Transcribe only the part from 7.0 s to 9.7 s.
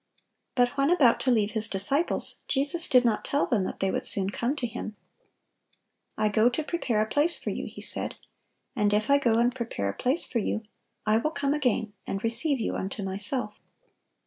a place for you," He said. "And if I go and